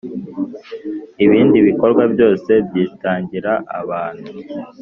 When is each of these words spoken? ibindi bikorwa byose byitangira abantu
ibindi 1.25 1.57
bikorwa 1.67 2.03
byose 2.13 2.51
byitangira 2.67 3.51
abantu 3.79 4.29